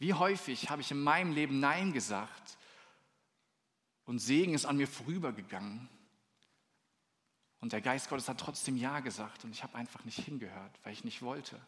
Wie 0.00 0.12
häufig 0.12 0.70
habe 0.70 0.82
ich 0.82 0.90
in 0.90 1.00
meinem 1.00 1.30
Leben 1.30 1.60
Nein 1.60 1.92
gesagt 1.92 2.58
und 4.04 4.18
Segen 4.18 4.54
ist 4.54 4.66
an 4.66 4.76
mir 4.76 4.88
vorübergegangen. 4.88 5.88
Und 7.60 7.72
der 7.72 7.80
Geist 7.80 8.10
Gottes 8.10 8.28
hat 8.28 8.38
trotzdem 8.38 8.76
Ja 8.76 9.00
gesagt 9.00 9.44
und 9.44 9.52
ich 9.52 9.62
habe 9.62 9.76
einfach 9.76 10.04
nicht 10.04 10.18
hingehört, 10.18 10.78
weil 10.82 10.92
ich 10.92 11.04
nicht 11.04 11.22
wollte, 11.22 11.58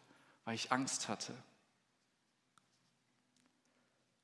weil 0.45 0.55
ich 0.55 0.71
Angst 0.71 1.07
hatte. 1.07 1.33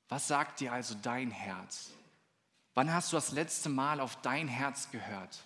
Was 0.08 0.28
sagt 0.28 0.60
dir 0.60 0.72
also 0.72 0.96
dein 1.02 1.32
Herz? 1.32 1.92
Wann 2.76 2.94
hast 2.94 3.12
du 3.12 3.18
das 3.18 3.32
letzte 3.32 3.70
Mal 3.70 4.00
auf 4.00 4.22
dein 4.22 4.48
Herz 4.48 4.92
gehört? 4.92 5.44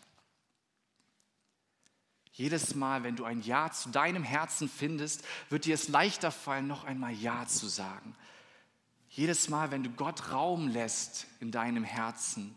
Jedes 2.33 2.75
Mal, 2.75 3.03
wenn 3.03 3.15
du 3.15 3.25
ein 3.25 3.41
Ja 3.41 3.71
zu 3.71 3.89
deinem 3.89 4.24
Herzen 4.24 4.69
findest, 4.69 5.24
wird 5.50 5.65
dir 5.65 5.74
es 5.74 5.88
leichter 5.88 6.31
fallen, 6.31 6.67
noch 6.67 6.83
einmal 6.83 7.13
Ja 7.13 7.47
zu 7.47 7.67
sagen. 7.67 8.15
Jedes 9.17 9.50
Mal, 9.50 9.71
wenn 9.71 9.81
du 9.81 9.89
Gott 9.89 10.31
Raum 10.31 10.67
lässt 10.67 11.25
in 11.39 11.50
deinem 11.50 11.83
Herzen, 11.83 12.53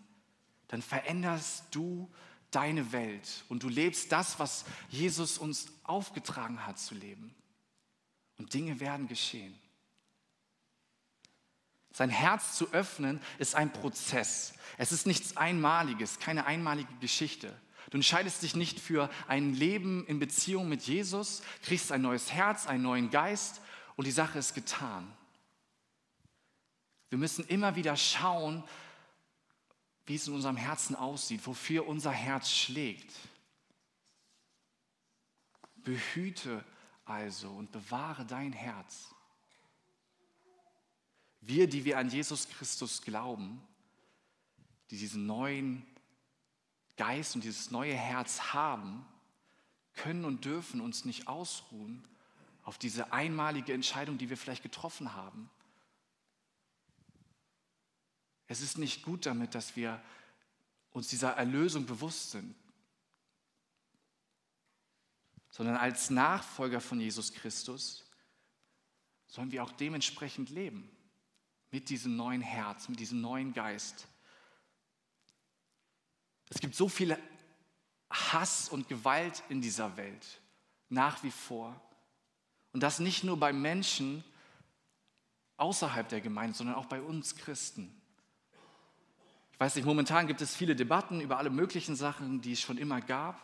dann 0.69 0.83
veränderst 0.83 1.65
du 1.71 2.07
deine 2.51 2.93
Welt 2.93 3.47
und 3.49 3.63
du 3.63 3.71
lebst 3.71 4.13
das, 4.13 4.39
was 4.39 4.67
Jesus 4.91 5.39
uns 5.39 5.69
aufgetragen 5.85 6.67
hat 6.67 6.79
zu 6.79 6.95
leben. 6.95 7.35
Und 8.37 8.53
Dinge 8.53 8.79
werden 8.79 9.09
geschehen. 9.09 9.59
Sein 11.93 12.11
Herz 12.11 12.59
zu 12.59 12.71
öffnen 12.75 13.23
ist 13.39 13.55
ein 13.55 13.73
Prozess. 13.73 14.53
Es 14.77 14.93
ist 14.93 15.07
nichts 15.07 15.39
Einmaliges, 15.39 16.19
keine 16.19 16.45
einmalige 16.45 16.93
Geschichte. 17.01 17.59
Du 17.89 17.97
entscheidest 17.97 18.43
dich 18.43 18.55
nicht 18.55 18.81
für 18.81 19.09
ein 19.29 19.55
Leben 19.55 20.07
in 20.07 20.19
Beziehung 20.19 20.69
mit 20.69 20.83
Jesus, 20.83 21.41
kriegst 21.63 21.91
ein 21.91 22.03
neues 22.03 22.31
Herz, 22.33 22.67
einen 22.67 22.83
neuen 22.83 23.09
Geist 23.09 23.63
und 23.97 24.07
die 24.07 24.13
Sache 24.13 24.39
ist 24.39 24.55
getan. 24.55 25.11
Wir 27.11 27.19
müssen 27.19 27.45
immer 27.47 27.77
wieder 27.77 27.97
schauen, 27.97 28.65
wie 30.07 30.15
es 30.15 30.27
in 30.27 30.35
unserem 30.35 30.57
Herzen 30.57 30.97
aussieht, 30.97 31.47
wofür 31.47 31.87
unser 31.87 32.13
Herz 32.13 32.51
schlägt. 32.51 33.13
Behüte 35.77 36.65
also 37.05 37.51
und 37.51 37.73
bewahre 37.73 38.25
dein 38.25 38.53
Herz. 38.53 39.15
Wir, 41.41 41.69
die 41.69 41.85
wir 41.85 41.99
an 41.99 42.09
Jesus 42.09 42.49
Christus 42.49 43.03
glauben, 43.03 43.61
die 44.91 44.99
diesen 44.99 45.27
neuen 45.27 45.85
Geist 46.97 47.35
und 47.35 47.43
dieses 47.43 47.71
neue 47.71 47.95
Herz 47.95 48.53
haben, 48.53 49.05
können 49.95 50.25
und 50.25 50.45
dürfen 50.45 50.81
uns 50.81 51.05
nicht 51.05 51.29
ausruhen 51.29 52.07
auf 52.63 52.79
diese 52.79 53.13
einmalige 53.13 53.73
Entscheidung, 53.73 54.19
die 54.19 54.31
wir 54.31 54.37
vielleicht 54.37 54.63
getroffen 54.63 55.15
haben. 55.15 55.51
Es 58.51 58.63
ist 58.63 58.79
nicht 58.79 59.05
gut 59.05 59.27
damit, 59.27 59.55
dass 59.55 59.77
wir 59.77 60.03
uns 60.91 61.07
dieser 61.07 61.35
Erlösung 61.35 61.87
bewusst 61.87 62.33
sind, 62.33 62.53
sondern 65.51 65.77
als 65.77 66.11
Nachfolger 66.11 66.81
von 66.81 67.01
Jesus 67.01 67.33
Christus 67.33 68.05
sollen 69.29 69.53
wir 69.53 69.63
auch 69.63 69.71
dementsprechend 69.71 70.51
leben, 70.51 70.91
mit 71.71 71.91
diesem 71.91 72.17
neuen 72.17 72.41
Herz, 72.41 72.89
mit 72.89 72.99
diesem 72.99 73.21
neuen 73.21 73.53
Geist. 73.53 74.09
Es 76.49 76.61
gibt 76.61 76.75
so 76.75 76.89
viel 76.89 77.17
Hass 78.11 78.69
und 78.69 78.89
Gewalt 78.89 79.45
in 79.49 79.63
dieser 79.63 79.97
Welt, 79.97 80.41
nach 80.89 81.23
wie 81.23 81.31
vor. 81.31 81.81
Und 82.73 82.83
das 82.83 82.99
nicht 82.99 83.23
nur 83.23 83.39
bei 83.39 83.53
Menschen 83.53 84.25
außerhalb 85.57 86.09
der 86.09 86.21
Gemeinde, 86.21 86.57
sondern 86.57 86.75
auch 86.75 86.87
bei 86.87 87.01
uns 87.01 87.37
Christen. 87.37 87.97
Weiß 89.61 89.77
nicht, 89.77 89.85
momentan 89.85 90.27
gibt 90.27 90.41
es 90.41 90.57
viele 90.57 90.75
Debatten 90.75 91.21
über 91.21 91.37
alle 91.37 91.51
möglichen 91.51 91.95
Sachen, 91.95 92.41
die 92.41 92.53
es 92.53 92.63
schon 92.63 92.79
immer 92.79 93.03
gab. 93.03 93.39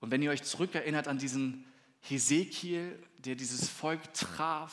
Und 0.00 0.10
wenn 0.10 0.22
ihr 0.22 0.30
euch 0.30 0.44
zurückerinnert 0.44 1.08
an 1.08 1.18
diesen 1.18 1.70
Hesekiel, 2.00 2.98
der 3.18 3.34
dieses 3.34 3.68
Volk 3.68 4.14
traf, 4.14 4.72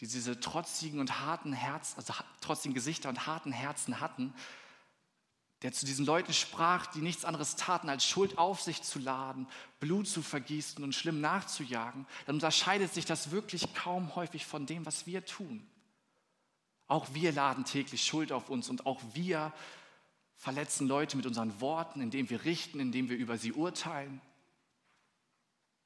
die 0.00 0.06
diese 0.06 0.38
trotzigen 0.38 1.00
und 1.00 1.18
harten 1.18 1.54
Herzen, 1.54 1.96
also 1.96 2.12
trotzigen 2.42 2.74
Gesichter 2.74 3.08
und 3.08 3.26
harten 3.26 3.52
Herzen 3.52 4.00
hatten, 4.00 4.34
der 5.62 5.72
zu 5.72 5.86
diesen 5.86 6.04
Leuten 6.04 6.34
sprach, 6.34 6.88
die 6.88 7.00
nichts 7.00 7.24
anderes 7.24 7.56
taten, 7.56 7.88
als 7.88 8.04
Schuld 8.04 8.36
auf 8.36 8.60
sich 8.60 8.82
zu 8.82 8.98
laden, 8.98 9.48
Blut 9.80 10.06
zu 10.06 10.20
vergießen 10.20 10.84
und 10.84 10.94
schlimm 10.94 11.22
nachzujagen, 11.22 12.06
dann 12.26 12.36
unterscheidet 12.36 12.92
sich 12.92 13.06
das 13.06 13.30
wirklich 13.30 13.72
kaum 13.72 14.14
häufig 14.14 14.44
von 14.44 14.66
dem, 14.66 14.84
was 14.84 15.06
wir 15.06 15.24
tun. 15.24 15.66
Auch 16.88 17.14
wir 17.14 17.32
laden 17.32 17.64
täglich 17.64 18.04
Schuld 18.04 18.32
auf 18.32 18.48
uns 18.48 18.68
und 18.70 18.86
auch 18.86 19.00
wir 19.12 19.52
verletzen 20.36 20.88
Leute 20.88 21.16
mit 21.16 21.26
unseren 21.26 21.60
Worten, 21.60 22.00
indem 22.00 22.30
wir 22.30 22.44
richten, 22.44 22.80
indem 22.80 23.10
wir 23.10 23.16
über 23.16 23.36
sie 23.36 23.52
urteilen, 23.52 24.20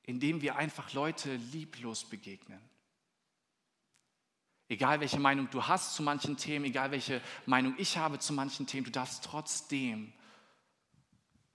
indem 0.04 0.42
wir 0.42 0.56
einfach 0.56 0.92
Leute 0.92 1.34
lieblos 1.36 2.04
begegnen. 2.04 2.60
Egal 4.68 5.00
welche 5.00 5.18
Meinung 5.18 5.50
du 5.50 5.66
hast 5.66 5.94
zu 5.94 6.02
manchen 6.02 6.36
Themen, 6.36 6.66
egal 6.66 6.92
welche 6.92 7.20
Meinung 7.46 7.74
ich 7.78 7.98
habe 7.98 8.18
zu 8.18 8.32
manchen 8.32 8.66
Themen, 8.66 8.84
du 8.84 8.90
darfst 8.90 9.24
trotzdem 9.24 10.12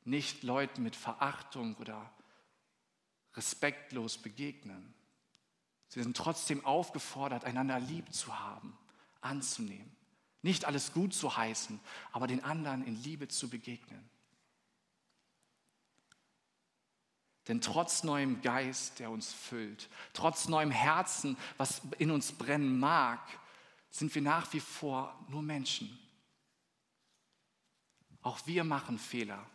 nicht 0.04 0.44
Leuten 0.44 0.84
mit 0.84 0.96
Verachtung 0.96 1.75
oder 1.77 2.12
respektlos 3.34 4.18
begegnen. 4.18 4.94
Sie 5.88 6.01
sind 6.01 6.18
trotzdem 6.18 6.66
aufgefordert, 6.66 7.46
einander 7.46 7.80
lieb 7.80 8.13
zu 8.13 8.38
haben, 8.39 8.77
anzunehmen. 9.22 9.92
Nicht 10.42 10.66
alles 10.66 10.94
gut 10.94 11.14
zu 11.14 11.36
heißen, 11.36 11.80
aber 12.12 12.28
den 12.28 12.44
anderen 12.44 12.86
in 12.86 13.02
Liebe 13.04 13.28
zu 13.28 13.50
begegnen. 13.50 14.10
Denn 17.48 17.62
trotz 17.62 18.03
neuem 18.03 18.42
Geist, 18.42 19.00
der 19.00 19.10
uns 19.10 19.32
füllt, 19.34 19.90
trotz 20.14 20.48
neuem 20.48 20.72
Herzen, 20.72 21.38
was 21.58 21.82
in 21.98 22.12
uns 22.12 22.34
brennen 22.34 22.80
mag, 22.80 23.20
sind 23.90 24.14
wir 24.14 24.22
nach 24.22 24.51
wie 24.53 24.60
vor 24.60 25.18
nur 25.30 25.42
Menschen. 25.42 25.98
Auch 28.22 28.46
wir 28.46 28.64
machen 28.66 29.00
Fehler. 29.00 29.46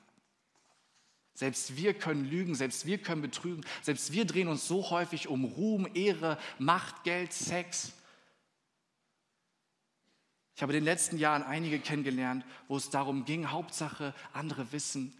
Selbst 1.34 1.76
wir 1.76 1.94
können 1.94 2.24
lügen, 2.24 2.54
selbst 2.54 2.86
wir 2.86 2.98
können 2.98 3.22
betrügen, 3.22 3.64
selbst 3.82 4.12
wir 4.12 4.24
drehen 4.24 4.48
uns 4.48 4.66
so 4.66 4.90
häufig 4.90 5.28
um 5.28 5.44
Ruhm, 5.44 5.88
Ehre, 5.94 6.38
Macht, 6.58 7.04
Geld, 7.04 7.32
Sex. 7.32 7.92
Ich 10.54 10.62
habe 10.62 10.72
in 10.72 10.80
den 10.80 10.84
letzten 10.84 11.18
Jahren 11.18 11.42
einige 11.42 11.78
kennengelernt, 11.78 12.44
wo 12.68 12.76
es 12.76 12.90
darum 12.90 13.24
ging, 13.24 13.50
Hauptsache, 13.50 14.14
andere 14.32 14.72
wissen, 14.72 15.16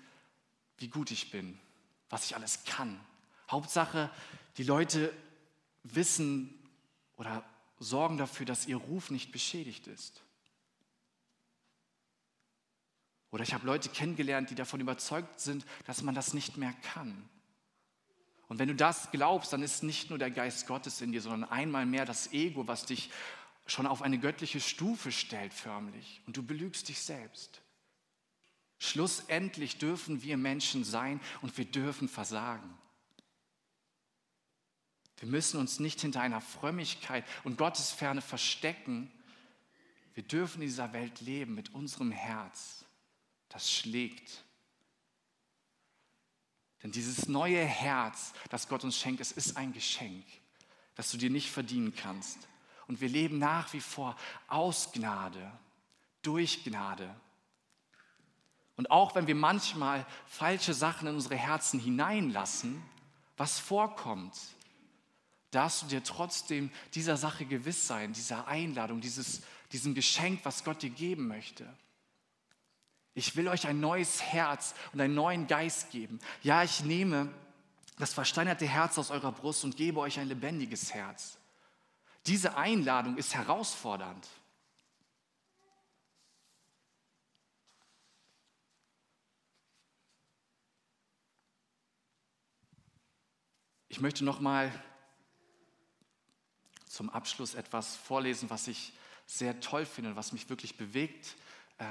wie 0.79 0.89
gut 0.89 1.11
ich 1.11 1.31
bin, 1.31 1.59
was 2.11 2.27
ich 2.27 2.37
alles 2.37 2.65
kann. 2.65 3.01
Hauptsache, 3.51 4.11
die 4.57 4.65
Leute 4.65 5.13
wissen 5.85 6.53
oder 7.17 7.45
sorgen 7.79 8.19
dafür, 8.19 8.47
dass 8.47 8.67
ihr 8.67 8.77
Ruf 8.77 9.11
nicht 9.11 9.33
beschädigt 9.33 9.87
ist. 9.87 10.23
Oder 13.31 13.45
ich 13.45 13.55
habe 13.55 13.67
Leute 13.67 13.89
kennengelernt, 13.89 14.51
die 14.51 14.55
davon 14.55 14.81
überzeugt 14.81 15.41
sind, 15.41 15.65
dass 15.87 16.03
man 16.03 16.15
das 16.15 16.35
nicht 16.35 16.59
mehr 16.59 16.75
kann. 16.93 17.29
Und 18.49 18.59
wenn 18.59 18.69
du 18.69 18.75
das 18.75 19.11
glaubst, 19.11 19.55
dann 19.55 19.63
ist 19.63 19.83
nicht 19.83 20.11
nur 20.11 20.19
der 20.19 20.31
Geist 20.31 20.67
Gottes 20.67 21.01
in 21.01 21.13
dir, 21.13 21.23
sondern 21.23 21.51
einmal 21.51 21.87
mehr 21.87 22.05
das 22.05 22.33
Ego, 22.35 22.69
was 22.69 22.85
dich 22.85 23.11
schon 23.73 23.87
auf 23.87 24.03
eine 24.03 24.19
göttliche 24.19 24.61
Stufe 24.61 25.11
stellt 25.11 25.55
förmlich. 25.55 26.21
Und 26.27 26.37
du 26.37 26.43
belügst 26.43 26.89
dich 26.89 27.01
selbst. 27.01 27.63
Schlussendlich 28.79 29.79
dürfen 29.79 30.23
wir 30.23 30.37
Menschen 30.37 30.85
sein 30.85 31.21
und 31.41 31.57
wir 31.57 31.65
dürfen 31.65 32.09
versagen. 32.09 32.77
Wir 35.19 35.29
müssen 35.29 35.61
uns 35.61 35.79
nicht 35.79 36.01
hinter 36.01 36.21
einer 36.21 36.41
Frömmigkeit 36.41 37.25
und 37.45 37.57
Gottesferne 37.57 38.21
verstecken. 38.21 39.11
Wir 40.15 40.25
dürfen 40.25 40.61
in 40.61 40.69
dieser 40.69 40.93
Welt 40.93 41.21
leben 41.21 41.55
mit 41.55 41.73
unserem 41.75 42.11
Herz, 42.11 42.85
das 43.49 43.71
schlägt. 43.71 44.45
Denn 46.83 46.91
dieses 46.91 47.29
neue 47.29 47.65
Herz, 47.65 48.33
das 48.51 48.67
Gott 48.67 48.83
uns 48.83 48.99
schenkt, 48.99 49.21
es 49.21 49.31
ist 49.31 49.57
ein 49.57 49.73
Geschenk, 49.73 50.25
das 50.97 51.13
du 51.13 51.17
dir 51.17 51.31
nicht 51.31 51.51
verdienen 51.51 51.95
kannst. 51.95 52.49
Und 52.93 53.01
wir 53.01 53.09
leben 53.09 53.39
nach 53.39 53.73
wie 53.73 53.81
vor 53.81 54.17
aus 54.49 54.93
Gnade, 54.93 55.51
durch 56.21 56.63
Gnade. 56.63 57.09
Und 58.77 58.91
auch 58.91 59.15
wenn 59.15 59.27
wir 59.27 59.35
manchmal 59.35 60.05
falsche 60.27 60.75
Sachen 60.75 61.09
in 61.09 61.15
unsere 61.15 61.37
Herzen 61.37 61.81
hineinlassen, 61.81 62.83
was 63.39 63.59
vorkommt, 63.59 64.39
darfst 65.53 65.81
du 65.81 65.87
dir 65.87 66.05
trotzdem 66.05 66.71
dieser 66.93 67.17
Sache 67.17 67.47
gewiss 67.47 67.87
sein, 67.87 68.13
dieser 68.13 68.47
Einladung, 68.47 69.01
dieses, 69.01 69.41
diesem 69.73 69.95
Geschenk, 69.95 70.41
was 70.45 70.63
Gott 70.63 70.83
dir 70.83 70.91
geben 70.91 71.29
möchte. 71.29 71.67
Ich 73.15 73.37
will 73.37 73.49
euch 73.49 73.67
ein 73.67 73.81
neues 73.81 74.21
Herz 74.21 74.75
und 74.93 75.01
einen 75.01 75.15
neuen 75.15 75.47
Geist 75.47 75.93
geben. 75.93 76.19
Ja, 76.43 76.63
ich 76.63 76.85
nehme 76.85 77.33
das 77.99 78.13
versteinerte 78.13 78.67
Herz 78.67 78.99
aus 78.99 79.11
eurer 79.11 79.33
Brust 79.33 79.65
und 79.65 79.79
gebe 79.79 80.01
euch 80.01 80.21
ein 80.21 80.29
lebendiges 80.29 80.93
Herz. 80.93 81.39
Diese 82.27 82.57
Einladung 82.57 83.17
ist 83.17 83.35
herausfordernd. 83.35 84.29
Ich 93.89 94.01
möchte 94.01 94.25
noch 94.25 94.41
mal 94.41 94.73
zum 96.87 97.11
Abschluss 97.11 97.55
etwas 97.55 97.97
vorlesen, 97.97 98.49
was 98.51 98.69
ich 98.69 98.93
sehr 99.27 99.61
toll 99.61 99.85
finde, 99.85 100.15
was 100.17 100.33
mich 100.33 100.49
wirklich 100.49 100.77
bewegt 100.77 101.37
äh, 101.79 101.85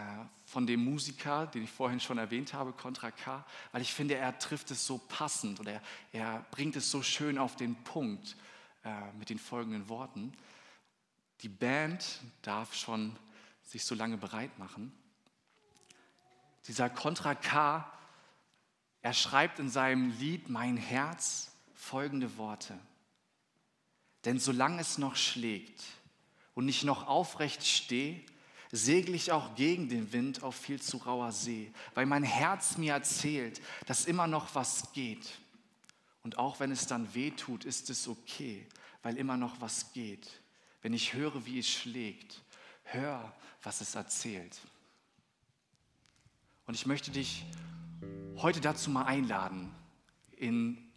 von 0.45 0.65
dem 0.65 0.83
Musiker, 0.83 1.47
den 1.47 1.63
ich 1.63 1.71
vorhin 1.71 1.99
schon 1.99 2.17
erwähnt 2.17 2.53
habe, 2.53 2.71
Contra 2.71 3.11
K, 3.11 3.45
weil 3.71 3.81
ich 3.81 3.93
finde, 3.93 4.15
er 4.15 4.37
trifft 4.39 4.71
es 4.71 4.85
so 4.85 4.97
passend 4.97 5.59
oder 5.59 5.73
er, 5.73 5.81
er 6.11 6.45
bringt 6.51 6.75
es 6.75 6.89
so 6.89 7.03
schön 7.03 7.37
auf 7.37 7.55
den 7.55 7.75
Punkt 7.83 8.35
äh, 8.83 9.11
mit 9.19 9.29
den 9.29 9.39
folgenden 9.39 9.89
Worten. 9.89 10.33
Die 11.41 11.49
Band 11.49 12.21
darf 12.41 12.73
schon 12.73 13.15
sich 13.63 13.85
so 13.85 13.95
lange 13.95 14.17
bereit 14.17 14.57
machen. 14.59 14.91
Dieser 16.67 16.89
Contra 16.89 17.35
K, 17.35 17.91
er 19.01 19.13
schreibt 19.13 19.59
in 19.59 19.69
seinem 19.69 20.11
Lied 20.19 20.49
Mein 20.49 20.77
Herz, 20.77 21.51
folgende 21.73 22.37
Worte. 22.37 22.77
Denn 24.25 24.39
solange 24.39 24.81
es 24.81 24.97
noch 24.97 25.15
schlägt 25.15 25.83
und 26.53 26.67
ich 26.69 26.83
noch 26.83 27.07
aufrecht 27.07 27.65
stehe, 27.65 28.23
segle 28.71 29.15
ich 29.15 29.31
auch 29.31 29.55
gegen 29.55 29.89
den 29.89 30.13
Wind 30.13 30.43
auf 30.43 30.55
viel 30.55 30.81
zu 30.81 30.97
rauer 30.97 31.31
See, 31.31 31.73
weil 31.93 32.05
mein 32.05 32.23
Herz 32.23 32.77
mir 32.77 32.93
erzählt, 32.93 33.61
dass 33.85 34.05
immer 34.05 34.27
noch 34.27 34.53
was 34.55 34.93
geht. 34.93 35.40
Und 36.23 36.37
auch 36.37 36.59
wenn 36.59 36.71
es 36.71 36.87
dann 36.87 37.13
weh 37.13 37.31
tut, 37.31 37.65
ist 37.65 37.89
es 37.89 38.07
okay, 38.07 38.67
weil 39.03 39.17
immer 39.17 39.37
noch 39.37 39.59
was 39.61 39.93
geht. 39.93 40.29
wenn 40.83 40.93
ich 40.93 41.13
höre, 41.13 41.45
wie 41.45 41.59
es 41.59 41.69
schlägt. 41.69 42.41
Hör, 42.85 43.31
was 43.61 43.81
es 43.81 43.93
erzählt. 43.93 44.59
Und 46.65 46.73
ich 46.73 46.87
möchte 46.87 47.11
dich 47.11 47.45
heute 48.37 48.61
dazu 48.61 48.89
mal 48.89 49.03
einladen, 49.03 49.71
in, 50.31 50.91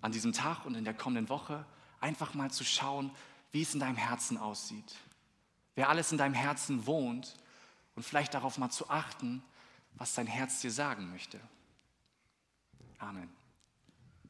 an 0.00 0.12
diesem 0.12 0.32
Tag 0.32 0.64
und 0.64 0.74
in 0.74 0.84
der 0.84 0.94
kommenden 0.94 1.28
Woche 1.28 1.66
einfach 2.00 2.32
mal 2.32 2.50
zu 2.50 2.64
schauen, 2.64 3.10
wie 3.52 3.60
es 3.60 3.74
in 3.74 3.80
deinem 3.80 3.96
Herzen 3.96 4.38
aussieht. 4.38 4.96
Wer 5.74 5.88
alles 5.90 6.12
in 6.12 6.18
deinem 6.18 6.34
Herzen 6.34 6.86
wohnt 6.86 7.36
und 7.94 8.02
vielleicht 8.02 8.32
darauf 8.32 8.56
mal 8.56 8.70
zu 8.70 8.88
achten, 8.88 9.42
was 9.94 10.14
dein 10.14 10.26
Herz 10.26 10.60
dir 10.60 10.70
sagen 10.70 11.10
möchte. 11.10 11.40
Amen. 12.98 13.39